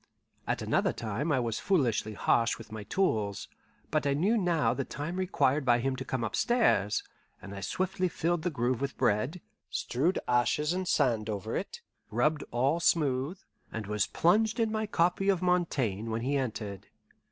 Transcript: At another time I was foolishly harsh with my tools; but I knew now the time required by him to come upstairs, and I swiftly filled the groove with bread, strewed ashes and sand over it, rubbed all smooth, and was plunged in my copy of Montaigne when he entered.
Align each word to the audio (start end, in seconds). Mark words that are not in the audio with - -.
At 0.47 0.63
another 0.63 0.93
time 0.93 1.31
I 1.31 1.39
was 1.39 1.59
foolishly 1.59 2.13
harsh 2.15 2.57
with 2.57 2.71
my 2.71 2.81
tools; 2.83 3.47
but 3.91 4.07
I 4.07 4.15
knew 4.15 4.35
now 4.35 4.73
the 4.73 4.83
time 4.83 5.17
required 5.17 5.63
by 5.63 5.77
him 5.77 5.95
to 5.97 6.03
come 6.03 6.23
upstairs, 6.23 7.03
and 7.39 7.53
I 7.53 7.61
swiftly 7.61 8.09
filled 8.09 8.41
the 8.41 8.49
groove 8.49 8.81
with 8.81 8.97
bread, 8.97 9.41
strewed 9.69 10.17
ashes 10.27 10.73
and 10.73 10.87
sand 10.87 11.29
over 11.29 11.55
it, 11.55 11.81
rubbed 12.09 12.43
all 12.49 12.79
smooth, 12.79 13.39
and 13.71 13.85
was 13.85 14.07
plunged 14.07 14.59
in 14.59 14.71
my 14.71 14.87
copy 14.87 15.29
of 15.29 15.43
Montaigne 15.43 16.09
when 16.09 16.21
he 16.21 16.35
entered. 16.35 16.87